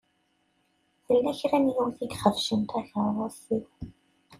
[1.05, 3.65] Tella kra n yiwet i ixebcen takeṛṛust-iw.